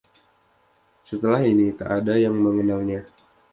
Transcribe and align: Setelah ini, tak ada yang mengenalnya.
Setelah 1.09 1.41
ini, 1.51 1.67
tak 1.79 1.89
ada 2.01 2.15
yang 2.25 2.33
mengenalnya. 2.45 3.01